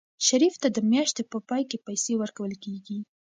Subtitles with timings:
[0.27, 2.99] شریف ته د میاشتې په پای کې پیسې ورکول کېږي.